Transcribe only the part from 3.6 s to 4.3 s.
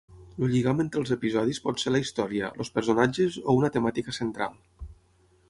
una temàtica